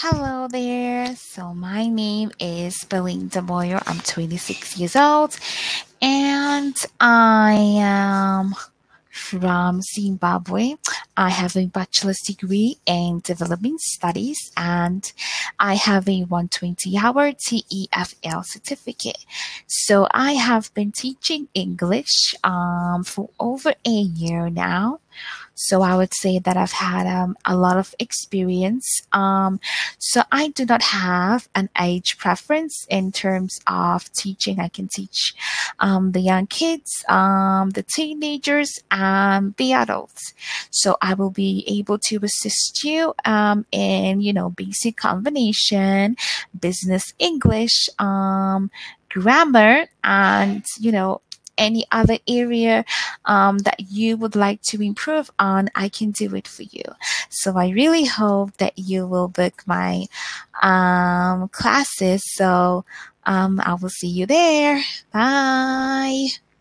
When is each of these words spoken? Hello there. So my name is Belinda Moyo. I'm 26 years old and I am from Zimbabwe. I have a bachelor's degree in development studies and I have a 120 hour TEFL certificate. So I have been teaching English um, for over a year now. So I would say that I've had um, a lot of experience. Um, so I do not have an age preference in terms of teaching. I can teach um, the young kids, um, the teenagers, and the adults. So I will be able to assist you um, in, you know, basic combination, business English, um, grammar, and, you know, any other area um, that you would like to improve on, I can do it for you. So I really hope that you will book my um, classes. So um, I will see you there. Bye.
Hello 0.00 0.46
there. 0.46 1.16
So 1.16 1.52
my 1.54 1.88
name 1.88 2.30
is 2.38 2.84
Belinda 2.84 3.40
Moyo. 3.40 3.82
I'm 3.84 3.98
26 3.98 4.78
years 4.78 4.94
old 4.94 5.36
and 6.00 6.76
I 7.00 7.54
am 7.80 8.54
from 9.10 9.82
Zimbabwe. 9.82 10.76
I 11.18 11.30
have 11.30 11.56
a 11.56 11.66
bachelor's 11.66 12.20
degree 12.20 12.76
in 12.86 13.18
development 13.24 13.80
studies 13.80 14.38
and 14.56 15.12
I 15.58 15.74
have 15.74 16.08
a 16.08 16.20
120 16.22 16.96
hour 16.96 17.32
TEFL 17.32 18.44
certificate. 18.44 19.26
So 19.66 20.06
I 20.12 20.34
have 20.34 20.72
been 20.74 20.92
teaching 20.92 21.48
English 21.54 22.36
um, 22.44 23.02
for 23.02 23.30
over 23.40 23.74
a 23.84 23.90
year 23.90 24.48
now. 24.48 25.00
So 25.56 25.82
I 25.82 25.96
would 25.96 26.14
say 26.14 26.38
that 26.38 26.56
I've 26.56 26.70
had 26.70 27.08
um, 27.08 27.36
a 27.44 27.56
lot 27.56 27.78
of 27.78 27.96
experience. 27.98 28.86
Um, 29.12 29.58
so 29.98 30.22
I 30.30 30.48
do 30.48 30.64
not 30.64 30.82
have 30.82 31.48
an 31.56 31.68
age 31.80 32.16
preference 32.16 32.86
in 32.88 33.10
terms 33.10 33.58
of 33.66 34.12
teaching. 34.12 34.60
I 34.60 34.68
can 34.68 34.86
teach 34.86 35.34
um, 35.80 36.12
the 36.12 36.20
young 36.20 36.46
kids, 36.46 37.04
um, 37.08 37.70
the 37.70 37.82
teenagers, 37.82 38.70
and 38.90 39.54
the 39.56 39.72
adults. 39.72 40.34
So 40.70 40.96
I 41.00 41.14
will 41.14 41.30
be 41.30 41.64
able 41.66 41.98
to 42.08 42.20
assist 42.22 42.84
you 42.84 43.14
um, 43.24 43.66
in, 43.72 44.20
you 44.20 44.32
know, 44.32 44.50
basic 44.50 44.96
combination, 44.96 46.16
business 46.58 47.14
English, 47.18 47.88
um, 47.98 48.70
grammar, 49.08 49.86
and, 50.04 50.64
you 50.78 50.92
know, 50.92 51.20
any 51.58 51.84
other 51.90 52.18
area 52.28 52.84
um, 53.24 53.58
that 53.58 53.80
you 53.90 54.16
would 54.16 54.36
like 54.36 54.62
to 54.62 54.80
improve 54.80 55.30
on, 55.38 55.68
I 55.74 55.88
can 55.88 56.12
do 56.12 56.34
it 56.36 56.46
for 56.46 56.62
you. 56.62 56.84
So 57.28 57.58
I 57.58 57.70
really 57.70 58.04
hope 58.04 58.56
that 58.58 58.78
you 58.78 59.06
will 59.06 59.28
book 59.28 59.62
my 59.66 60.06
um, 60.62 61.48
classes. 61.48 62.22
So 62.34 62.84
um, 63.28 63.60
I 63.60 63.74
will 63.74 63.90
see 63.90 64.08
you 64.08 64.26
there. 64.26 64.82
Bye. 65.12 66.28